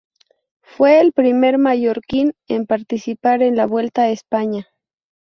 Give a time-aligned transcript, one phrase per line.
[0.63, 4.67] Fue el primer mallorquín en participar en la Vuelta a España.